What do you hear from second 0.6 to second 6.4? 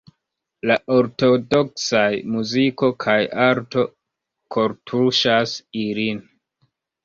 La ortodoksaj muziko kaj arto kortuŝas ilin.